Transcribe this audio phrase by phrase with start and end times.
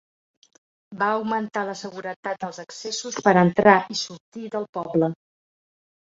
[1.01, 5.11] Va augmentar la seguretat dels accessos per entrar i sortir del poble.